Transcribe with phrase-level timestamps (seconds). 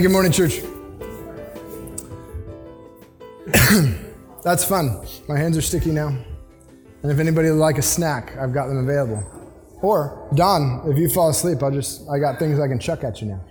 [0.00, 0.62] Hey, good morning, church.
[4.42, 5.06] That's fun.
[5.28, 6.08] My hands are sticky now.
[7.02, 9.22] And if anybody would like a snack, I've got them available.
[9.82, 13.20] Or, Don, if you fall asleep, I'll just, I got things I can chuck at
[13.20, 13.44] you now.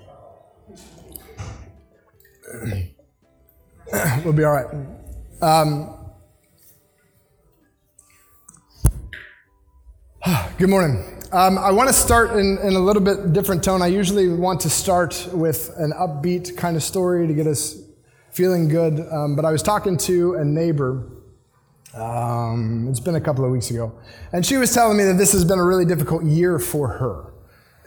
[4.25, 4.73] we'll be all right.
[5.43, 5.95] Um,
[10.57, 11.18] good morning.
[11.31, 13.83] Um, I want to start in, in, a little bit different tone.
[13.83, 17.77] I usually want to start with an upbeat kind of story to get us
[18.31, 19.07] feeling good.
[19.11, 21.07] Um, but I was talking to a neighbor.
[21.93, 23.93] Um, it's been a couple of weeks ago.
[24.33, 27.31] And she was telling me that this has been a really difficult year for her.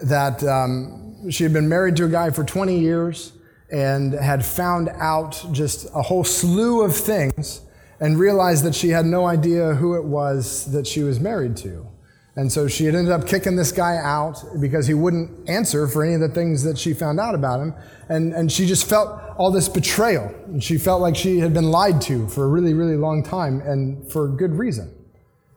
[0.02, 3.32] That um, she had been married to a guy for 20 years
[3.73, 7.62] and had found out just a whole slew of things
[7.98, 11.91] and realized that she had no idea who it was that she was married to.
[12.35, 16.02] And so she had ended up kicking this guy out because he wouldn't answer for
[16.02, 17.75] any of the things that she found out about him.
[18.09, 20.35] And, and she just felt all this betrayal.
[20.47, 23.60] And she felt like she had been lied to for a really, really long time
[23.60, 24.95] and for good reason.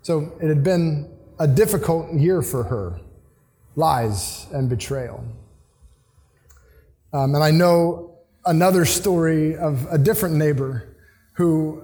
[0.02, 1.10] So it had been
[1.40, 3.00] a difficult year for her
[3.76, 5.24] lies and betrayal.
[7.14, 10.96] Um, and I know another story of a different neighbor
[11.34, 11.84] who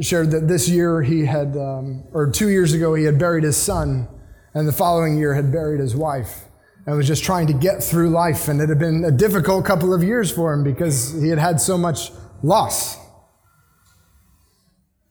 [0.00, 3.56] shared that this year he had, um, or two years ago, he had buried his
[3.56, 4.08] son,
[4.54, 6.44] and the following year had buried his wife,
[6.86, 8.48] and was just trying to get through life.
[8.48, 11.60] And it had been a difficult couple of years for him because he had had
[11.60, 12.10] so much
[12.42, 12.96] loss.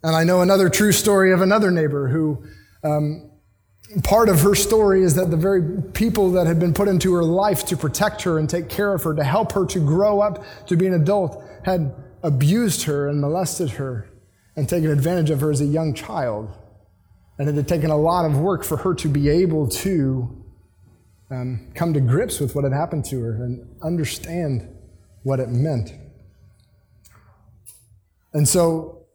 [0.03, 2.43] And I know another true story of another neighbor who,
[2.83, 3.29] um,
[4.03, 7.23] part of her story is that the very people that had been put into her
[7.23, 10.43] life to protect her and take care of her, to help her to grow up
[10.67, 14.07] to be an adult, had abused her and molested her
[14.55, 16.49] and taken advantage of her as a young child.
[17.41, 20.45] And it had taken a lot of work for her to be able to
[21.31, 24.67] um, come to grips with what had happened to her and understand
[25.23, 25.91] what it meant.
[28.31, 29.07] And so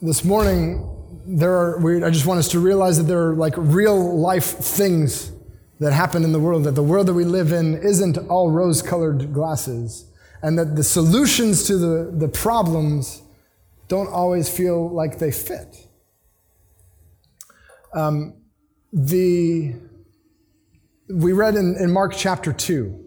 [0.00, 0.88] this morning,
[1.26, 4.44] there are, we, I just want us to realize that there are like real life
[4.44, 5.32] things
[5.80, 8.82] that happen in the world, that the world that we live in isn't all rose
[8.82, 10.08] colored glasses,
[10.42, 13.22] and that the solutions to the, the problems
[13.88, 15.85] don't always feel like they fit.
[17.96, 18.34] Um,
[18.92, 19.74] the,
[21.08, 23.04] we read in, in Mark chapter 2,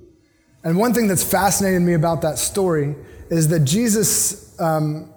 [0.63, 2.95] and one thing that's fascinated me about that story
[3.29, 5.13] is that Jesus, um,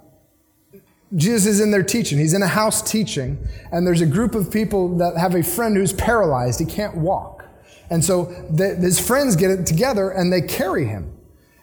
[1.16, 2.19] Jesus is in there teaching.
[2.19, 3.38] He's in a house teaching,
[3.72, 6.61] and there's a group of people that have a friend who's paralyzed.
[6.61, 7.43] He can't walk.
[7.88, 11.12] And so the, his friends get it together and they carry him.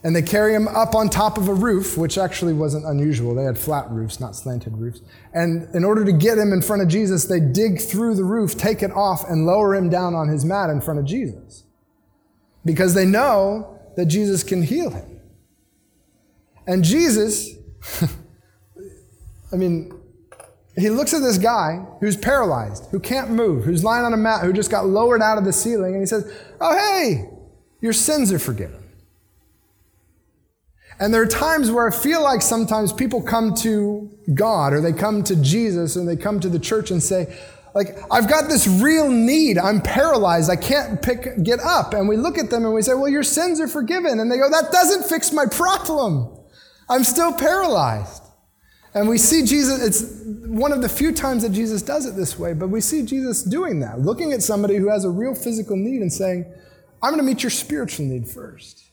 [0.03, 3.35] And they carry him up on top of a roof, which actually wasn't unusual.
[3.35, 5.01] They had flat roofs, not slanted roofs.
[5.33, 8.57] And in order to get him in front of Jesus, they dig through the roof,
[8.57, 11.65] take it off, and lower him down on his mat in front of Jesus.
[12.63, 15.19] Because they know that Jesus can heal him.
[16.65, 17.49] And Jesus,
[19.51, 19.91] I mean,
[20.77, 24.43] he looks at this guy who's paralyzed, who can't move, who's lying on a mat,
[24.43, 26.31] who just got lowered out of the ceiling, and he says,
[26.61, 27.29] Oh, hey,
[27.81, 28.78] your sins are forgiven.
[30.99, 34.91] And there are times where I feel like sometimes people come to God or they
[34.91, 37.33] come to Jesus and they come to the church and say,
[37.73, 39.57] like, I've got this real need.
[39.57, 40.49] I'm paralyzed.
[40.49, 41.93] I can't pick, get up.
[41.93, 44.19] And we look at them and we say, well, your sins are forgiven.
[44.19, 46.37] And they go, that doesn't fix my problem.
[46.89, 48.23] I'm still paralyzed.
[48.93, 52.39] And we see Jesus, it's one of the few times that Jesus does it this
[52.39, 55.77] way, but we see Jesus doing that, looking at somebody who has a real physical
[55.77, 56.51] need and saying,
[57.03, 58.88] I'm going to meet your spiritual need first.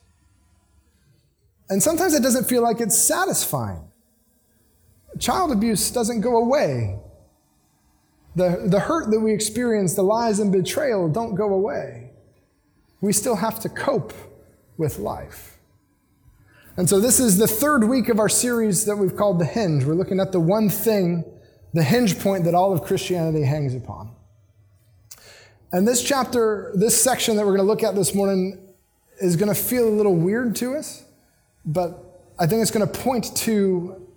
[1.69, 3.83] And sometimes it doesn't feel like it's satisfying.
[5.19, 6.99] Child abuse doesn't go away.
[8.35, 12.11] The, the hurt that we experience, the lies and betrayal don't go away.
[13.01, 14.13] We still have to cope
[14.77, 15.57] with life.
[16.77, 19.83] And so, this is the third week of our series that we've called The Hinge.
[19.83, 21.25] We're looking at the one thing,
[21.73, 24.11] the hinge point that all of Christianity hangs upon.
[25.71, 28.75] And this chapter, this section that we're going to look at this morning,
[29.19, 31.03] is going to feel a little weird to us
[31.67, 34.07] but I think it's going to point to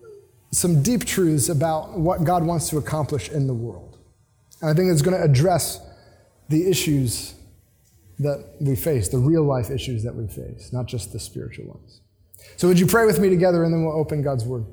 [0.53, 3.99] some deep truths about what God wants to accomplish in the world.
[4.61, 5.81] And I think it's going to address
[6.49, 7.35] the issues
[8.19, 12.01] that we face, the real life issues that we face, not just the spiritual ones.
[12.57, 14.67] So, would you pray with me together and then we'll open God's Word?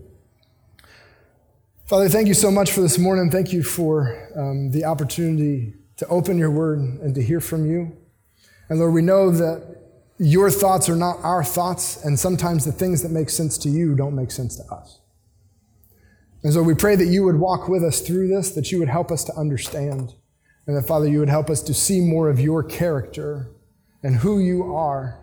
[1.85, 3.31] Father, thank you so much for this morning.
[3.31, 7.95] Thank you for um, the opportunity to open your Word and to hear from you.
[8.69, 9.77] And Lord, we know that
[10.19, 13.96] your thoughts are not our thoughts, and sometimes the things that make sense to you
[13.96, 15.00] don't make sense to us.
[16.44, 18.90] And so we pray that you would walk with us through this, that you would
[18.90, 20.14] help us to understand,
[20.66, 23.52] and that, Father, you would help us to see more of your character
[24.04, 25.19] and who you are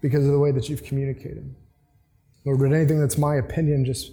[0.00, 1.54] because of the way that you've communicated.
[2.44, 4.12] Lord, would anything that's my opinion just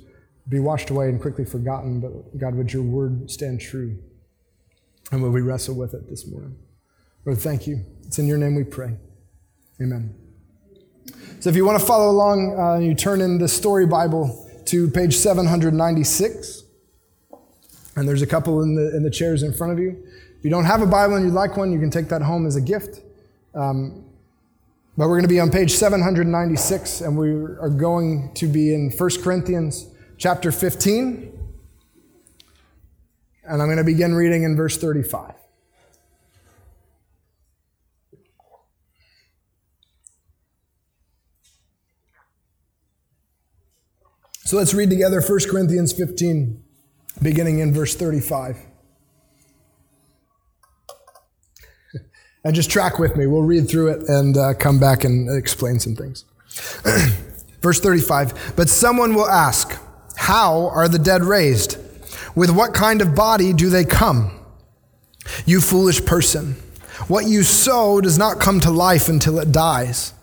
[0.50, 3.98] be washed away and quickly forgotten, but God, would your word stand true?
[5.12, 6.58] And will we wrestle with it this morning?
[7.26, 7.86] Lord, thank you.
[8.06, 8.98] It's in your name we pray.
[9.80, 10.16] Amen.
[11.40, 14.90] So if you want to follow along, uh, you turn in the Story Bible to
[14.90, 16.64] page 796.
[17.96, 20.04] And there's a couple in the, in the chairs in front of you.
[20.38, 22.48] If you don't have a Bible and you'd like one, you can take that home
[22.48, 23.02] as a gift.
[23.54, 24.04] Um,
[24.98, 28.90] but we're going to be on page 796, and we are going to be in
[28.90, 29.88] 1 Corinthians
[30.18, 31.34] chapter 15.
[33.44, 35.36] And I'm going to begin reading in verse 35.
[44.48, 46.64] So let's read together 1 Corinthians 15,
[47.22, 48.58] beginning in verse 35.
[52.46, 53.28] and just track with me.
[53.28, 56.24] We'll read through it and uh, come back and explain some things.
[57.62, 59.78] verse 35 But someone will ask,
[60.16, 61.78] How are the dead raised?
[62.34, 64.32] With what kind of body do they come?
[65.46, 66.54] You foolish person.
[67.10, 70.14] What you sow does not come to life until it dies.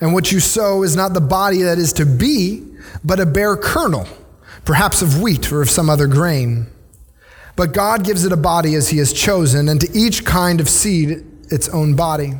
[0.00, 2.72] And what you sow is not the body that is to be
[3.04, 4.06] but a bare kernel,
[4.64, 6.66] perhaps of wheat or of some other grain.
[7.56, 10.68] But God gives it a body as He has chosen, and to each kind of
[10.68, 12.34] seed its own body.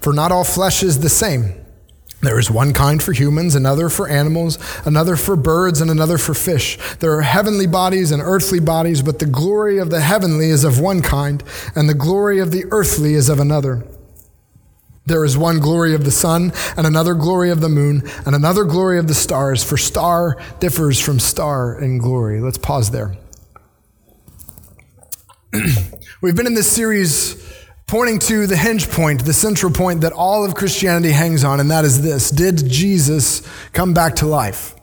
[0.00, 1.54] For not all flesh is the same.
[2.22, 6.34] There is one kind for humans, another for animals, another for birds, and another for
[6.34, 6.78] fish.
[6.98, 10.78] There are heavenly bodies and earthly bodies, but the glory of the heavenly is of
[10.78, 11.42] one kind,
[11.74, 13.86] and the glory of the earthly is of another.
[15.10, 18.62] There is one glory of the sun, and another glory of the moon, and another
[18.62, 22.40] glory of the stars, for star differs from star in glory.
[22.40, 23.16] Let's pause there.
[26.22, 27.44] We've been in this series
[27.88, 31.68] pointing to the hinge point, the central point that all of Christianity hangs on, and
[31.72, 33.42] that is this Did Jesus
[33.72, 34.76] come back to life?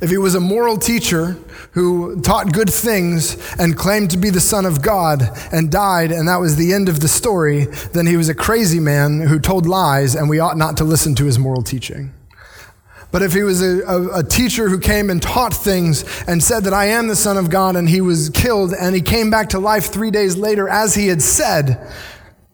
[0.00, 1.36] If he was a moral teacher
[1.72, 5.22] who taught good things and claimed to be the Son of God
[5.52, 8.80] and died, and that was the end of the story, then he was a crazy
[8.80, 12.12] man who told lies, and we ought not to listen to his moral teaching.
[13.10, 16.64] But if he was a, a, a, teacher who came and taught things and said
[16.64, 19.48] that I am the Son of God and he was killed and he came back
[19.50, 21.90] to life three days later as he had said,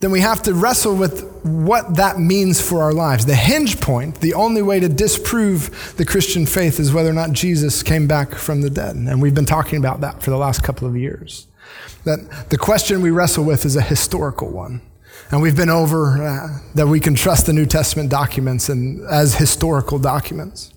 [0.04, 3.24] then we have to wrestle with what that means for our lives.
[3.24, 7.32] The hinge point, the only way to disprove the Christian faith is whether or not
[7.32, 8.96] Jesus came back from the dead.
[8.96, 11.46] And we've been talking about that for the last couple of years.
[12.04, 14.82] That the question we wrestle with is a historical one.
[15.30, 19.36] And we've been over uh, that we can trust the New Testament documents and as
[19.36, 20.73] historical documents.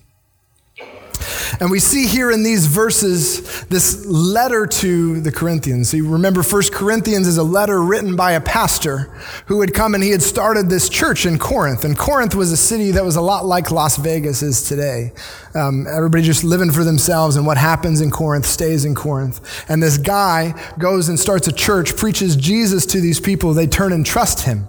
[1.60, 5.92] And we see here in these verses this letter to the Corinthians.
[5.92, 9.14] you remember, First Corinthians is a letter written by a pastor
[9.46, 11.84] who had come and he had started this church in Corinth.
[11.84, 15.12] And Corinth was a city that was a lot like Las Vegas is today.
[15.54, 19.64] Um, everybody just living for themselves, and what happens in Corinth stays in Corinth.
[19.68, 23.54] And this guy goes and starts a church, preaches Jesus to these people.
[23.54, 24.68] They turn and trust him.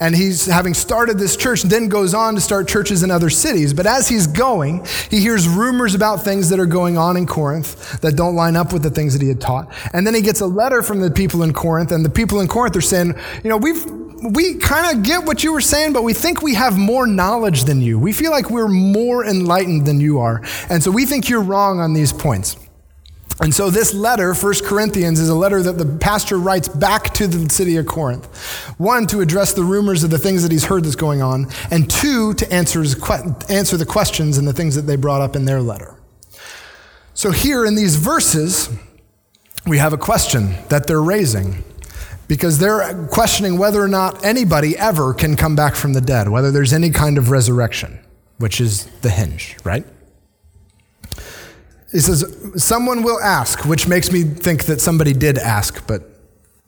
[0.00, 3.72] And he's having started this church then goes on to start churches in other cities.
[3.72, 8.00] But as he's going, he hears rumors about things that are going on in Corinth
[8.00, 9.72] that don't line up with the things that he had taught.
[9.92, 12.48] And then he gets a letter from the people in Corinth, and the people in
[12.48, 13.84] Corinth are saying, you know, we've
[14.22, 17.64] we kind of get what you were saying, but we think we have more knowledge
[17.64, 17.98] than you.
[17.98, 20.42] We feel like we're more enlightened than you are.
[20.70, 22.56] And so we think you're wrong on these points.
[23.40, 27.26] And so this letter, 1 Corinthians, is a letter that the pastor writes back to
[27.26, 28.24] the city of Corinth.
[28.78, 31.90] One, to address the rumors of the things that he's heard that's going on, and
[31.90, 32.94] two, to answer, his,
[33.50, 35.96] answer the questions and the things that they brought up in their letter.
[37.12, 38.70] So here in these verses,
[39.66, 41.62] we have a question that they're raising
[42.28, 46.50] because they're questioning whether or not anybody ever can come back from the dead, whether
[46.50, 47.98] there's any kind of resurrection,
[48.38, 49.84] which is the hinge, right?
[51.92, 52.24] He says,
[52.56, 56.02] Someone will ask, which makes me think that somebody did ask, but,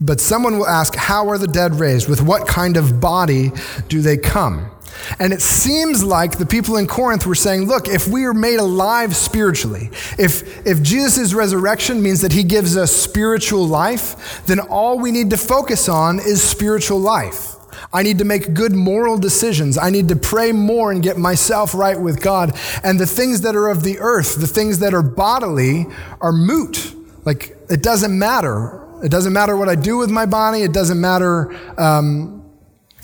[0.01, 2.09] but someone will ask, How are the dead raised?
[2.09, 3.51] With what kind of body
[3.89, 4.71] do they come?
[5.19, 8.59] And it seems like the people in Corinth were saying, look, if we are made
[8.59, 14.99] alive spiritually, if, if Jesus' resurrection means that he gives us spiritual life, then all
[14.99, 17.58] we need to focus on is spiritual life.
[17.93, 19.79] I need to make good moral decisions.
[19.79, 22.55] I need to pray more and get myself right with God.
[22.85, 25.87] And the things that are of the earth, the things that are bodily,
[26.21, 26.95] are moot.
[27.25, 28.87] Like, it doesn't matter.
[29.03, 30.63] It doesn't matter what I do with my body.
[30.63, 32.45] It doesn't matter um,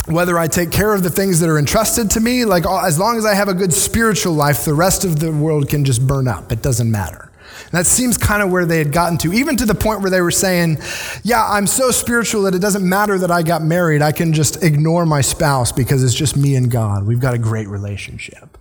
[0.06, 2.44] whether I take care of the things that are entrusted to me.
[2.44, 5.68] Like, as long as I have a good spiritual life, the rest of the world
[5.68, 6.52] can just burn up.
[6.52, 7.30] It doesn't matter.
[7.72, 10.20] That seems kind of where they had gotten to, even to the point where they
[10.20, 10.78] were saying,
[11.22, 14.02] Yeah, I'm so spiritual that it doesn't matter that I got married.
[14.02, 17.06] I can just ignore my spouse because it's just me and God.
[17.06, 18.58] We've got a great relationship.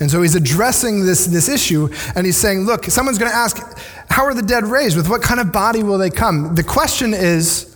[0.00, 3.56] And so he's addressing this, this issue and he's saying, look, someone's going to ask,
[4.10, 4.96] how are the dead raised?
[4.96, 6.56] With what kind of body will they come?
[6.56, 7.70] The question is,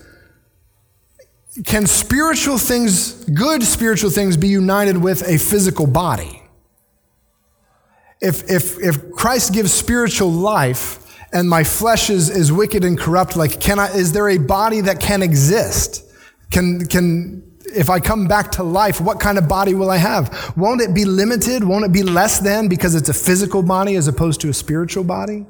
[1.65, 6.38] can spiritual things, good spiritual things, be united with a physical body?
[8.21, 13.37] If, if, if Christ gives spiritual life and my flesh is, is wicked and corrupt,
[13.37, 16.05] like, can I, is there a body that can exist?
[16.51, 20.55] Can, can, if I come back to life, what kind of body will I have?
[20.57, 21.63] Won't it be limited?
[21.63, 25.05] Won't it be less than because it's a physical body as opposed to a spiritual
[25.05, 25.47] body?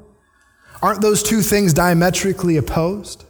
[0.81, 3.25] Aren't those two things diametrically opposed?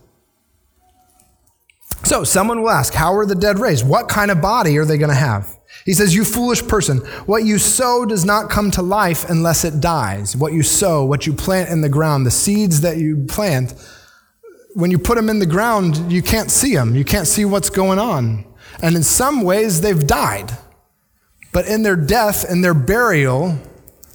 [2.04, 3.88] So, someone will ask, How are the dead raised?
[3.88, 5.48] What kind of body are they going to have?
[5.86, 9.82] He says, You foolish person, what you sow does not come to life unless it
[9.82, 10.36] dies.
[10.36, 13.74] What you sow, what you plant in the ground, the seeds that you plant,
[14.74, 16.96] when you put them in the ground, you can't see them.
[16.96, 18.46] You can't see what's going on.
[18.82, 20.52] And in some ways, they've died.
[21.52, 23.58] But in their death and their burial,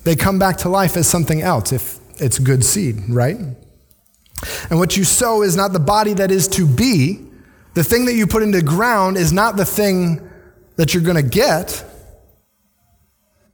[0.04, 3.36] they come back to life as something else if it's good seed, right?
[4.70, 7.26] And what you sow is not the body that is to be.
[7.74, 10.28] The thing that you put into ground is not the thing
[10.76, 11.84] that you're going to get,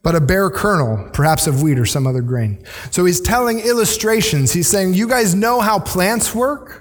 [0.03, 2.65] but a bare kernel, perhaps of wheat or some other grain.
[2.91, 4.53] So he's telling illustrations.
[4.53, 6.80] He's saying, You guys know how plants work?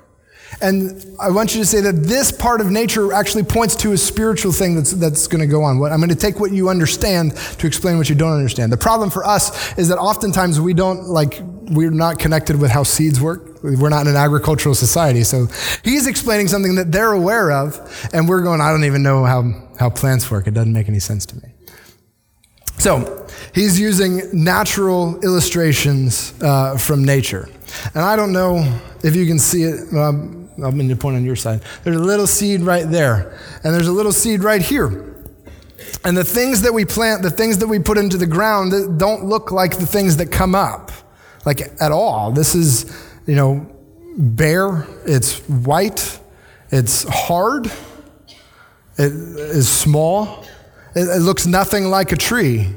[0.61, 3.97] And I want you to say that this part of nature actually points to a
[3.97, 5.81] spiritual thing that's, that's going to go on.
[5.81, 8.71] I'm going to take what you understand to explain what you don't understand.
[8.71, 11.41] The problem for us is that oftentimes we don't, like,
[11.71, 13.61] we're not connected with how seeds work.
[13.63, 15.23] We're not in an agricultural society.
[15.23, 15.47] So
[15.83, 19.43] he's explaining something that they're aware of, and we're going, I don't even know how,
[19.79, 20.47] how plants work.
[20.47, 21.53] It doesn't make any sense to me.
[22.79, 27.49] So he's using natural illustrations uh, from nature.
[27.93, 29.93] And I don't know if you can see it.
[29.93, 31.61] Um, I'm going to point on your side.
[31.83, 35.15] There's a little seed right there, and there's a little seed right here.
[36.03, 39.25] And the things that we plant, the things that we put into the ground, don't
[39.25, 40.91] look like the things that come up,
[41.45, 42.31] like at all.
[42.31, 43.67] This is, you know,
[44.17, 46.19] bare, it's white,
[46.71, 47.67] it's hard,
[48.97, 50.45] it is small,
[50.95, 52.67] it, it looks nothing like a tree.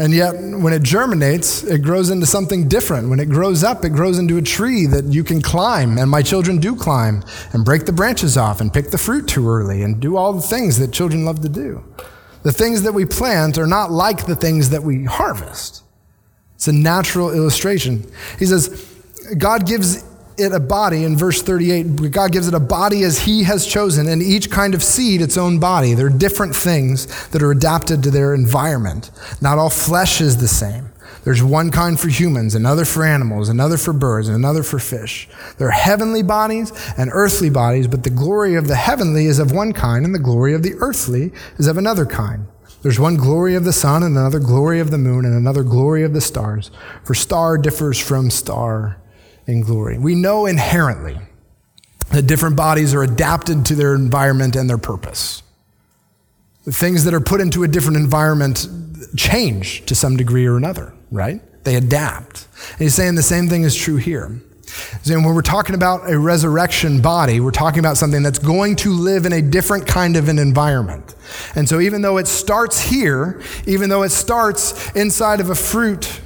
[0.00, 3.08] And yet, when it germinates, it grows into something different.
[3.10, 6.22] When it grows up, it grows into a tree that you can climb, and my
[6.22, 9.98] children do climb, and break the branches off, and pick the fruit too early, and
[10.00, 11.82] do all the things that children love to do.
[12.44, 15.82] The things that we plant are not like the things that we harvest.
[16.54, 18.08] It's a natural illustration.
[18.38, 18.86] He says,
[19.36, 20.04] God gives
[20.40, 22.10] it a body in verse 38.
[22.10, 25.36] God gives it a body as He has chosen, and each kind of seed its
[25.36, 25.94] own body.
[25.94, 29.10] There are different things that are adapted to their environment.
[29.40, 30.92] Not all flesh is the same.
[31.24, 35.28] There's one kind for humans, another for animals, another for birds, and another for fish.
[35.58, 39.52] There are heavenly bodies and earthly bodies, but the glory of the heavenly is of
[39.52, 42.46] one kind, and the glory of the earthly is of another kind.
[42.82, 46.04] There's one glory of the sun, and another glory of the moon, and another glory
[46.04, 46.70] of the stars.
[47.04, 48.96] For star differs from star
[49.48, 49.98] in glory.
[49.98, 51.18] We know inherently
[52.10, 55.42] that different bodies are adapted to their environment and their purpose.
[56.64, 58.66] The things that are put into a different environment
[59.16, 61.40] change to some degree or another, right?
[61.64, 62.46] They adapt.
[62.72, 64.40] And he's saying the same thing is true here.
[65.10, 68.90] And when we're talking about a resurrection body, we're talking about something that's going to
[68.90, 71.14] live in a different kind of an environment.
[71.54, 76.20] And so even though it starts here, even though it starts inside of a fruit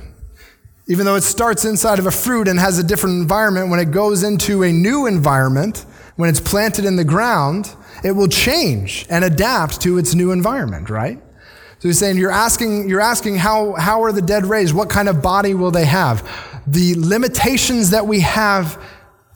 [0.86, 3.90] even though it starts inside of a fruit and has a different environment, when it
[3.90, 5.84] goes into a new environment,
[6.16, 7.74] when it's planted in the ground,
[8.04, 11.22] it will change and adapt to its new environment, right?
[11.78, 14.74] So he's saying, you're asking, you're asking how, how are the dead raised?
[14.74, 16.22] What kind of body will they have?
[16.66, 18.80] The limitations that we have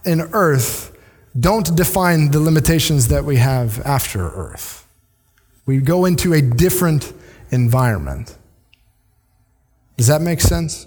[0.05, 0.97] in earth
[1.39, 4.87] don't define the limitations that we have after earth.
[5.67, 7.13] We go into a different
[7.51, 8.37] environment.
[9.97, 10.87] Does that make sense?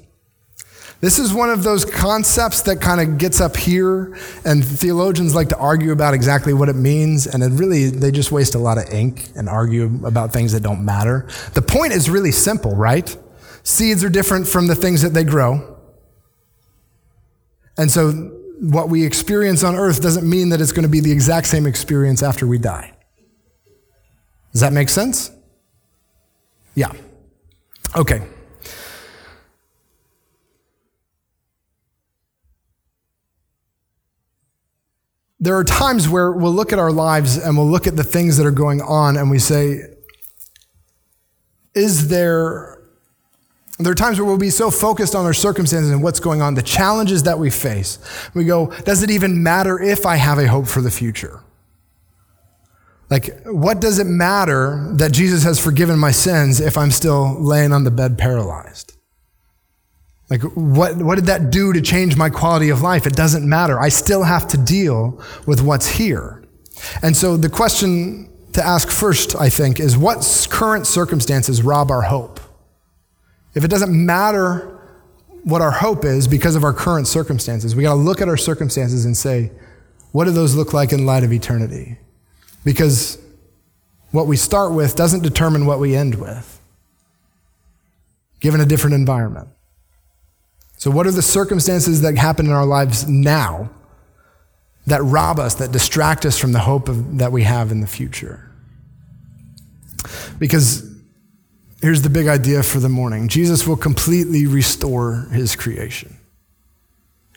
[1.02, 5.48] This is one of those concepts that kind of gets up here, and theologians like
[5.50, 8.78] to argue about exactly what it means, and it really, they just waste a lot
[8.78, 11.26] of ink and argue about things that don't matter.
[11.54, 13.16] The point is really simple, right?
[13.64, 15.78] Seeds are different from the things that they grow.
[17.78, 18.12] And so,
[18.60, 21.66] what we experience on earth doesn't mean that it's going to be the exact same
[21.66, 22.94] experience after we die.
[24.52, 25.32] Does that make sense?
[26.76, 26.92] Yeah.
[27.96, 28.22] Okay.
[35.40, 38.38] There are times where we'll look at our lives and we'll look at the things
[38.38, 39.82] that are going on and we say,
[41.74, 42.82] is there,
[43.78, 46.56] there are times where we'll be so focused on our circumstances and what's going on,
[46.56, 48.00] the challenges that we face.
[48.34, 51.40] We go, does it even matter if I have a hope for the future?
[53.10, 57.72] Like, what does it matter that Jesus has forgiven my sins if I'm still laying
[57.72, 58.99] on the bed paralyzed?
[60.30, 63.08] Like, what, what did that do to change my quality of life?
[63.08, 63.80] It doesn't matter.
[63.80, 66.44] I still have to deal with what's here.
[67.02, 72.04] And so the question to ask first, I think, is what current circumstances rob our
[72.04, 72.40] hope?
[73.56, 74.80] If it doesn't matter
[75.44, 78.38] what our hope is because of our current circumstances, we got to look at our
[78.38, 79.52] circumstances and say,
[80.12, 81.98] what do those look like in light of eternity?
[82.64, 83.18] Because
[84.12, 86.60] what we start with doesn't determine what we end with,
[88.40, 89.50] given a different environment.
[90.80, 93.70] So, what are the circumstances that happen in our lives now
[94.88, 97.88] that rob us, that distract us from the hope of, that we have in the
[97.88, 98.50] future?
[100.40, 100.90] Because
[101.82, 106.16] here's the big idea for the morning Jesus will completely restore his creation.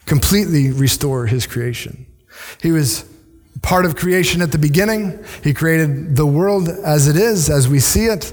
[0.07, 2.07] Completely restore his creation.
[2.61, 3.05] He was
[3.61, 5.25] part of creation at the beginning.
[5.43, 8.33] He created the world as it is, as we see it.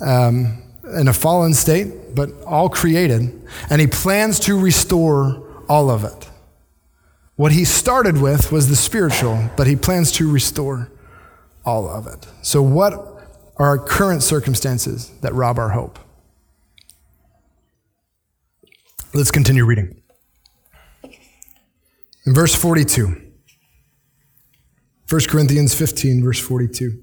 [0.00, 0.62] Um,
[0.94, 6.30] in a fallen state, but all created, and he plans to restore all of it.
[7.34, 10.90] What he started with was the spiritual, but he plans to restore
[11.64, 12.26] all of it.
[12.42, 12.92] So, what
[13.56, 15.98] are our current circumstances that rob our hope?
[19.12, 20.02] Let's continue reading.
[22.24, 23.22] In verse 42,
[25.08, 27.02] 1 Corinthians 15, verse 42.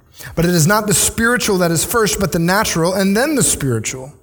[0.35, 3.43] But it is not the spiritual that is first, but the natural, and then the
[3.43, 4.13] spiritual.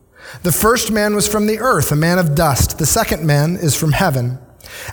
[0.43, 2.79] The first man was from the earth, a man of dust.
[2.79, 4.39] The second man is from heaven.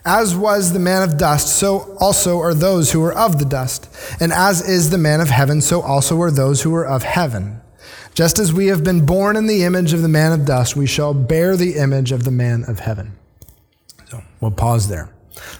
[0.05, 3.89] As was the man of dust, so also are those who are of the dust.
[4.19, 7.61] And as is the man of heaven, so also are those who are of heaven.
[8.13, 10.87] Just as we have been born in the image of the man of dust, we
[10.87, 13.11] shall bear the image of the man of heaven.
[14.09, 15.09] So we'll pause there.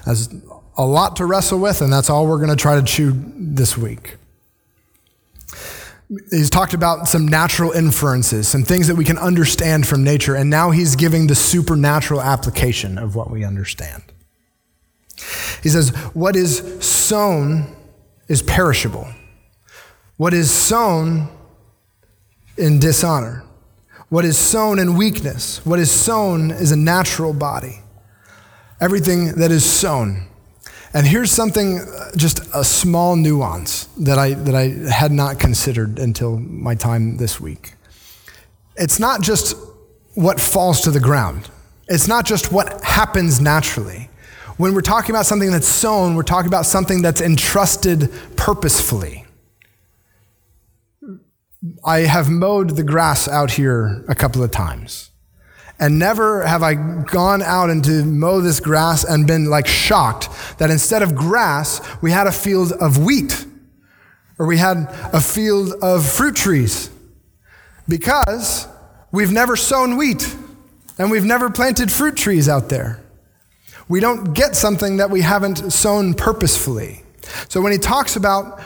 [0.06, 0.30] That's
[0.78, 3.78] a lot to wrestle with, and that's all we're going to try to chew this
[3.78, 4.18] week
[6.30, 10.50] he's talked about some natural inferences, some things that we can understand from nature, and
[10.50, 14.04] now he's giving the supernatural application of what we understand.
[15.64, 17.76] He says, What is sown
[18.28, 19.08] is perishable.
[20.18, 21.30] What is sown
[22.58, 23.44] in dishonor.
[24.10, 25.66] What is sown in weakness.
[25.66, 27.82] What is sown is a natural body.
[28.80, 30.28] Everything that is sown
[30.96, 36.00] and here's something, uh, just a small nuance that I, that I had not considered
[36.00, 37.74] until my time this week.
[38.78, 39.58] It's not just
[40.14, 41.50] what falls to the ground,
[41.90, 44.10] it's not just what happens naturally.
[44.56, 49.26] When we're talking about something that's sown, we're talking about something that's entrusted purposefully.
[51.84, 55.12] I have mowed the grass out here a couple of times.
[55.78, 60.30] And never have I gone out and to mow this grass and been like shocked
[60.58, 63.46] that instead of grass, we had a field of wheat
[64.40, 66.90] or we had a field of fruit trees
[67.88, 68.68] because
[69.12, 70.36] we've never sown wheat
[70.98, 73.02] and we've never planted fruit trees out there.
[73.88, 77.04] We don't get something that we haven't sown purposefully.
[77.50, 78.62] So when he talks about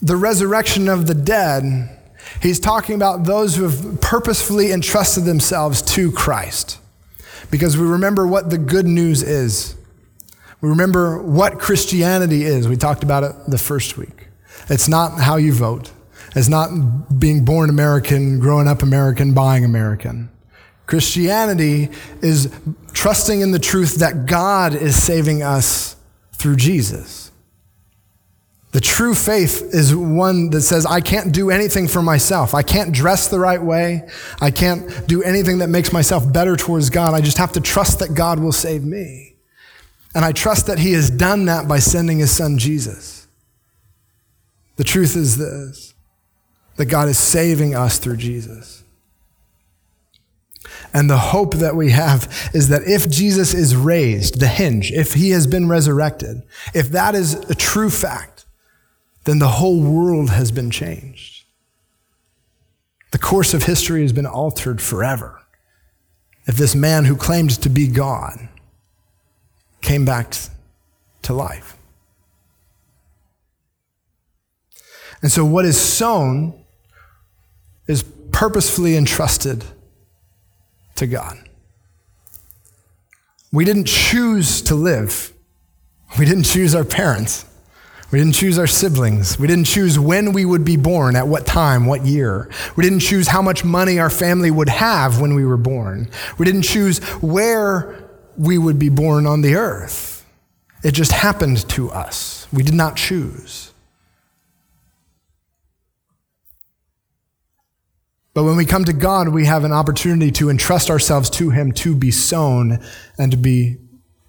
[0.00, 1.98] the resurrection of the dead,
[2.42, 6.78] He's talking about those who have purposefully entrusted themselves to Christ.
[7.50, 9.76] Because we remember what the good news is.
[10.60, 12.68] We remember what Christianity is.
[12.68, 14.28] We talked about it the first week.
[14.68, 15.92] It's not how you vote.
[16.34, 20.30] It's not being born American, growing up American, buying American.
[20.86, 22.52] Christianity is
[22.92, 25.96] trusting in the truth that God is saving us
[26.32, 27.23] through Jesus.
[28.74, 32.54] The true faith is one that says, I can't do anything for myself.
[32.54, 34.08] I can't dress the right way.
[34.40, 37.14] I can't do anything that makes myself better towards God.
[37.14, 39.36] I just have to trust that God will save me.
[40.12, 43.28] And I trust that He has done that by sending His Son Jesus.
[44.74, 45.94] The truth is this
[46.74, 48.82] that God is saving us through Jesus.
[50.92, 55.12] And the hope that we have is that if Jesus is raised, the hinge, if
[55.12, 56.42] he has been resurrected,
[56.74, 58.33] if that is a true fact,
[59.24, 61.44] then the whole world has been changed.
[63.10, 65.40] The course of history has been altered forever.
[66.46, 68.48] If this man who claimed to be God
[69.80, 70.34] came back
[71.22, 71.76] to life.
[75.22, 76.64] And so what is sown
[77.86, 79.64] is purposefully entrusted
[80.96, 81.38] to God.
[83.52, 85.32] We didn't choose to live.
[86.18, 87.46] We didn't choose our parents.
[88.10, 89.38] We didn't choose our siblings.
[89.38, 92.48] We didn't choose when we would be born, at what time, what year.
[92.76, 96.10] We didn't choose how much money our family would have when we were born.
[96.38, 98.04] We didn't choose where
[98.36, 100.24] we would be born on the earth.
[100.82, 102.46] It just happened to us.
[102.52, 103.72] We did not choose.
[108.34, 111.72] But when we come to God, we have an opportunity to entrust ourselves to Him
[111.72, 112.84] to be sown
[113.16, 113.76] and to be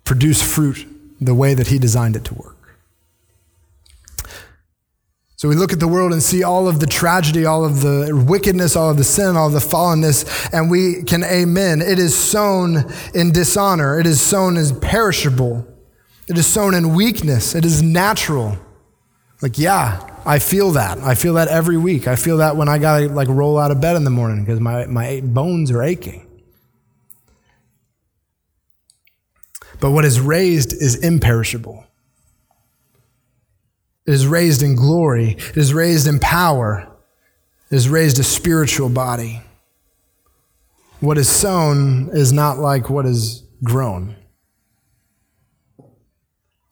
[0.06, 0.88] produce fruit
[1.20, 2.55] the way that He designed it to work.
[5.38, 8.24] So we look at the world and see all of the tragedy, all of the
[8.28, 11.82] wickedness, all of the sin, all of the fallenness, and we can amen.
[11.82, 14.00] It is sown in dishonor.
[14.00, 15.67] It is sown as perishable.
[16.30, 17.54] It is sown in weakness.
[17.54, 18.58] It is natural.
[19.41, 21.00] Like, yeah, I feel that.
[21.00, 22.08] I feel that every week.
[22.08, 24.62] I feel that when I gotta like roll out of bed in the morning because
[24.62, 26.26] my, my bones are aching.
[29.82, 31.86] But what is raised is imperishable.
[34.06, 35.32] It is raised in glory.
[35.32, 36.88] It is raised in power.
[37.72, 39.41] It is raised a spiritual body.
[41.00, 44.15] What is sown is not like what is grown.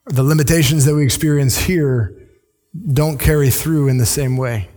[0.05, 2.29] The limitations that we experience here
[2.93, 4.69] don't carry through in the same way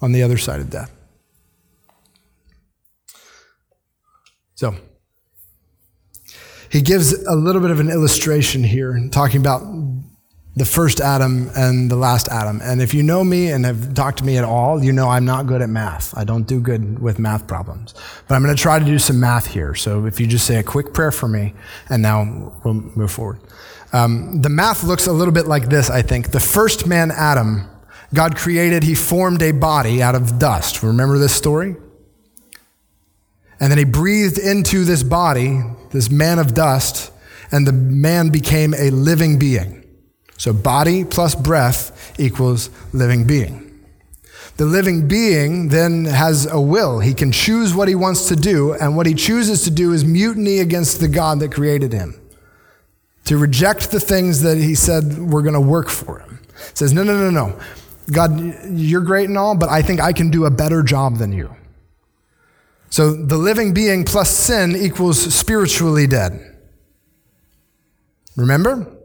[0.00, 0.92] on the other side of death.
[4.54, 4.74] So,
[6.70, 9.62] he gives a little bit of an illustration here, talking about
[10.56, 12.60] the first Adam and the last Adam.
[12.62, 15.26] And if you know me and have talked to me at all, you know I'm
[15.26, 16.16] not good at math.
[16.16, 17.94] I don't do good with math problems.
[18.26, 19.74] But I'm going to try to do some math here.
[19.74, 21.52] So if you just say a quick prayer for me,
[21.90, 23.38] and now we'll move forward.
[23.92, 26.30] Um, the math looks a little bit like this, I think.
[26.30, 27.68] The first man, Adam,
[28.14, 30.82] God created, he formed a body out of dust.
[30.82, 31.76] Remember this story?
[33.60, 37.12] And then he breathed into this body, this man of dust,
[37.52, 39.85] and the man became a living being.
[40.36, 43.66] So body plus breath equals living being.
[44.56, 47.00] The living being then has a will.
[47.00, 50.04] He can choose what he wants to do, and what he chooses to do is
[50.04, 52.18] mutiny against the God that created him.
[53.26, 56.38] To reject the things that he said were going to work for him.
[56.54, 57.58] He says, No, no, no, no.
[58.10, 61.32] God, you're great and all, but I think I can do a better job than
[61.32, 61.54] you.
[62.88, 66.56] So the living being plus sin equals spiritually dead.
[68.36, 68.95] Remember?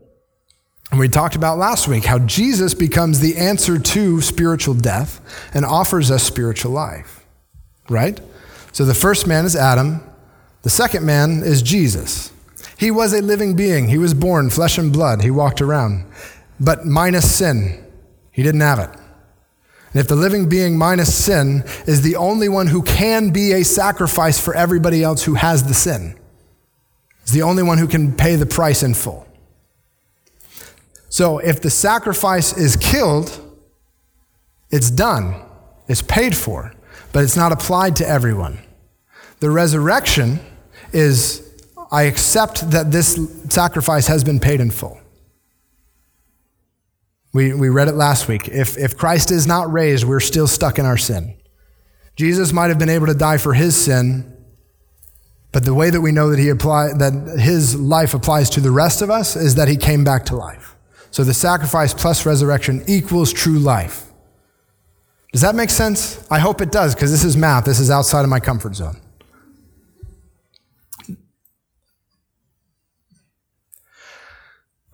[0.92, 5.22] And we talked about last week how Jesus becomes the answer to spiritual death
[5.54, 7.26] and offers us spiritual life.
[7.90, 8.20] Right?
[8.74, 10.04] So the first man is Adam,
[10.64, 12.32] the second man is Jesus.
[12.78, 13.88] He was a living being.
[13.88, 15.22] He was born flesh and blood.
[15.22, 16.06] He walked around,
[16.60, 17.84] but minus sin.
[18.32, 18.90] He didn't have it.
[19.94, 23.64] And if the living being minus sin is the only one who can be a
[23.64, 26.18] sacrifice for everybody else who has the sin,
[27.26, 29.28] is the only one who can pay the price in full.
[31.12, 33.38] So if the sacrifice is killed,
[34.70, 35.42] it's done,
[35.90, 36.74] it's paid for,
[37.12, 38.60] but it's not applied to everyone.
[39.42, 40.40] The resurrection
[40.94, 41.52] is
[41.92, 43.20] I accept that this
[43.50, 45.02] sacrifice has been paid in full.
[47.34, 48.48] We, we read it last week.
[48.48, 51.36] If, if Christ is not raised, we're still stuck in our sin.
[52.16, 54.34] Jesus might have been able to die for his sin,
[55.52, 58.72] but the way that we know that, he apply, that his life applies to the
[58.72, 60.71] rest of us is that he came back to life.
[61.12, 64.08] So the sacrifice plus resurrection equals true life.
[65.32, 66.26] Does that make sense?
[66.30, 67.66] I hope it does, because this is math.
[67.66, 69.00] This is outside of my comfort zone.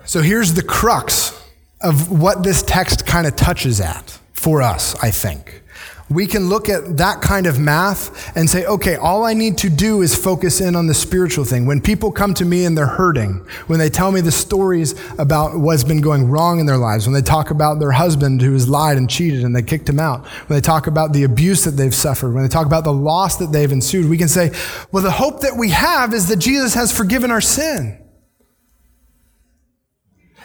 [0.05, 1.33] So here's the crux
[1.81, 5.63] of what this text kind of touches at for us, I think
[6.09, 9.69] we can look at that kind of math and say, okay, all I need to
[9.69, 11.65] do is focus in on the spiritual thing.
[11.65, 15.59] When people come to me and they're hurting, when they tell me the stories about
[15.59, 18.69] what's been going wrong in their lives, when they talk about their husband who has
[18.69, 21.71] lied and cheated and they kicked him out, when they talk about the abuse that
[21.71, 24.51] they've suffered, when they talk about the loss that they've ensued, we can say,
[24.93, 28.01] well, the hope that we have is that Jesus has forgiven our sin.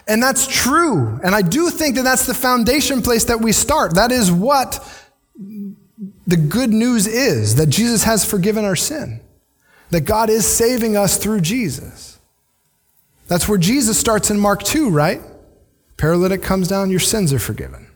[0.05, 1.21] And that's true.
[1.23, 3.95] And I do think that that's the foundation place that we start.
[3.95, 4.85] That is what
[6.25, 9.21] the good news is that Jesus has forgiven our sin,
[9.89, 12.19] that God is saving us through Jesus.
[13.27, 15.21] That's where Jesus starts in Mark 2, right?
[15.97, 17.87] Paralytic comes down, your sins are forgiven.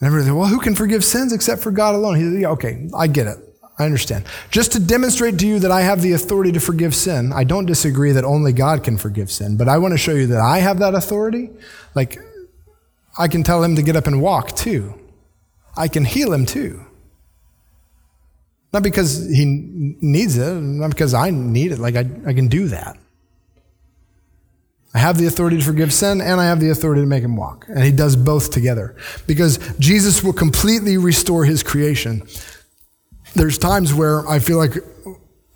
[0.00, 2.16] And everybody, well, who can forgive sins except for God alone?
[2.16, 3.38] He, yeah, okay, I get it.
[3.78, 4.24] I understand.
[4.50, 7.66] Just to demonstrate to you that I have the authority to forgive sin, I don't
[7.66, 10.58] disagree that only God can forgive sin, but I want to show you that I
[10.58, 11.50] have that authority.
[11.94, 12.18] Like,
[13.18, 14.98] I can tell him to get up and walk too.
[15.76, 16.84] I can heal him too.
[18.72, 21.78] Not because he needs it, not because I need it.
[21.78, 22.96] Like, I, I can do that.
[24.94, 27.36] I have the authority to forgive sin and I have the authority to make him
[27.36, 27.66] walk.
[27.68, 28.94] And he does both together
[29.26, 32.26] because Jesus will completely restore his creation.
[33.34, 34.74] There's times where I feel like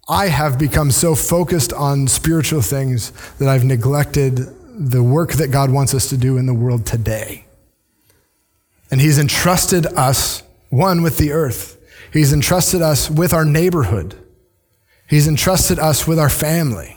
[0.09, 4.39] I have become so focused on spiritual things that I've neglected
[4.79, 7.46] the work that God wants us to do in the world today.
[8.91, 11.79] And he's entrusted us, one, with the earth.
[12.13, 14.17] He's entrusted us with our neighborhood.
[15.09, 16.97] He's entrusted us with our family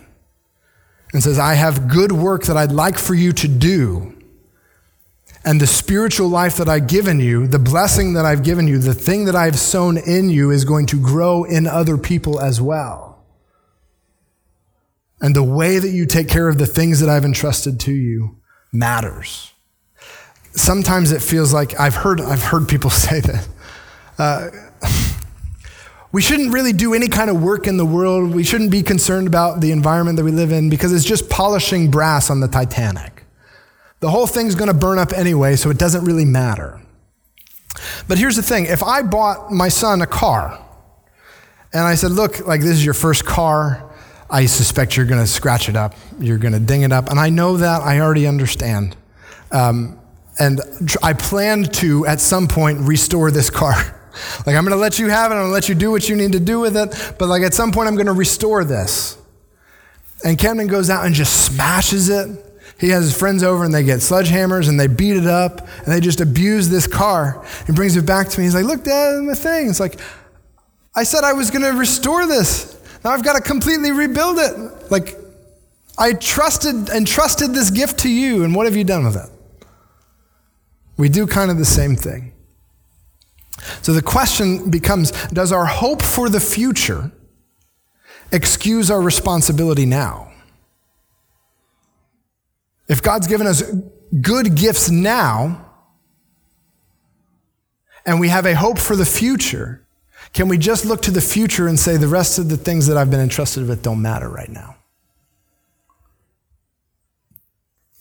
[1.13, 4.15] and says, I have good work that I'd like for you to do.
[5.43, 8.93] And the spiritual life that I've given you, the blessing that I've given you, the
[8.93, 13.23] thing that I've sown in you is going to grow in other people as well.
[15.21, 18.37] And the way that you take care of the things that I've entrusted to you
[18.71, 19.53] matters.
[20.59, 23.47] Sometimes it feels like I've heard, I've heard people say that.
[24.17, 24.49] Uh,
[26.11, 28.33] we shouldn't really do any kind of work in the world.
[28.33, 31.91] We shouldn't be concerned about the environment that we live in because it's just polishing
[31.91, 33.23] brass on the Titanic.
[33.99, 36.81] The whole thing's going to burn up anyway, so it doesn't really matter.
[38.07, 40.59] But here's the thing if I bought my son a car
[41.71, 43.93] and I said, Look, like this is your first car,
[44.29, 47.09] I suspect you're going to scratch it up, you're going to ding it up.
[47.09, 48.95] And I know that, I already understand.
[49.51, 49.98] Um,
[50.39, 50.61] and
[51.03, 53.95] I plan to, at some point, restore this car.
[54.45, 55.35] Like, I'm going to let you have it.
[55.35, 57.15] I'm going to let you do what you need to do with it.
[57.17, 59.17] But, like, at some point, I'm going to restore this.
[60.25, 62.27] And Camden goes out and just smashes it.
[62.79, 65.87] He has his friends over and they get sledgehammers and they beat it up and
[65.87, 67.45] they just abuse this car.
[67.65, 68.45] He brings it back to me.
[68.45, 69.69] He's like, Look, Dad, my thing.
[69.69, 69.99] It's like,
[70.95, 72.77] I said I was going to restore this.
[73.05, 74.91] Now I've got to completely rebuild it.
[74.91, 75.15] Like,
[75.97, 79.29] I trusted and trusted this gift to you, and what have you done with it?
[80.99, 82.33] We do kind of the same thing.
[83.81, 87.09] So the question becomes Does our hope for the future
[88.33, 90.33] excuse our responsibility now?
[92.89, 93.63] If God's given us
[94.19, 95.71] good gifts now,
[98.05, 99.85] and we have a hope for the future,
[100.33, 102.97] can we just look to the future and say the rest of the things that
[102.97, 104.75] I've been entrusted with don't matter right now?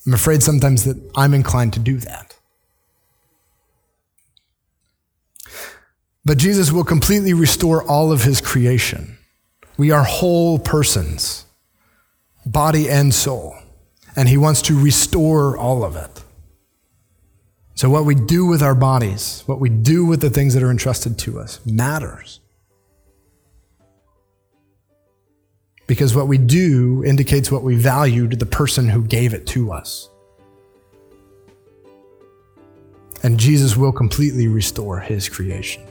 [0.04, 2.37] I'm afraid sometimes that I'm inclined to do that.
[6.24, 9.18] But Jesus will completely restore all of his creation.
[9.76, 11.46] We are whole persons,
[12.44, 13.56] body and soul,
[14.16, 16.24] and he wants to restore all of it.
[17.74, 20.70] So, what we do with our bodies, what we do with the things that are
[20.70, 22.40] entrusted to us, matters.
[25.86, 29.72] Because what we do indicates what we value to the person who gave it to
[29.72, 30.10] us.
[33.22, 35.87] And Jesus will completely restore his creation.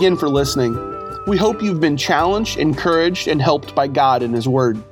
[0.00, 0.74] Again for listening.
[1.26, 4.82] We hope you've been challenged, encouraged, and helped by God and His Word.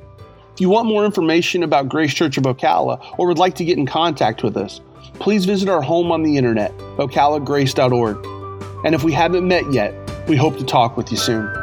[0.52, 3.78] If you want more information about Grace Church of Ocala or would like to get
[3.78, 4.82] in contact with us,
[5.14, 8.84] please visit our home on the internet, ocalagrace.org.
[8.84, 9.94] And if we haven't met yet,
[10.28, 11.57] we hope to talk with you soon.